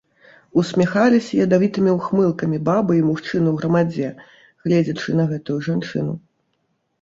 Усміхаліся 0.59 1.33
ядавітымі 1.43 1.91
ўхмылкамі 1.97 2.57
бабы 2.69 2.95
і 3.01 3.03
мужчыны 3.09 3.47
ў 3.53 3.53
грамадзе, 3.61 4.09
гледзячы 4.65 5.09
на 5.21 5.29
гэтую 5.35 5.59
жанчыну. 5.71 6.13